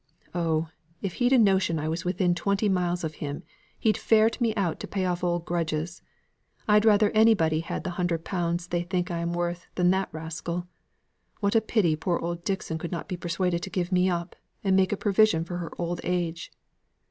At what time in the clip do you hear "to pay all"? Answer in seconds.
4.79-5.15